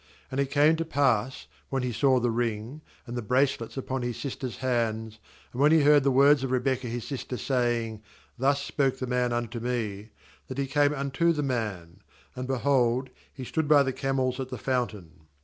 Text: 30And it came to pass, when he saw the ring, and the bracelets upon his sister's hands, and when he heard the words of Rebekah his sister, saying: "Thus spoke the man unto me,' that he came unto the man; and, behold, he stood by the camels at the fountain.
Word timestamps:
30And 0.31 0.39
it 0.39 0.49
came 0.49 0.75
to 0.77 0.83
pass, 0.83 1.45
when 1.69 1.83
he 1.83 1.91
saw 1.91 2.19
the 2.19 2.31
ring, 2.31 2.81
and 3.05 3.15
the 3.15 3.21
bracelets 3.21 3.77
upon 3.77 4.01
his 4.01 4.17
sister's 4.19 4.57
hands, 4.57 5.19
and 5.53 5.61
when 5.61 5.71
he 5.71 5.81
heard 5.83 6.01
the 6.03 6.09
words 6.09 6.43
of 6.43 6.49
Rebekah 6.49 6.87
his 6.87 7.05
sister, 7.07 7.37
saying: 7.37 8.01
"Thus 8.35 8.59
spoke 8.63 8.97
the 8.97 9.05
man 9.05 9.31
unto 9.31 9.59
me,' 9.59 10.09
that 10.47 10.57
he 10.57 10.65
came 10.65 10.91
unto 10.91 11.31
the 11.33 11.43
man; 11.43 11.99
and, 12.35 12.47
behold, 12.47 13.11
he 13.31 13.43
stood 13.43 13.67
by 13.67 13.83
the 13.83 13.93
camels 13.93 14.39
at 14.39 14.49
the 14.49 14.57
fountain. 14.57 15.27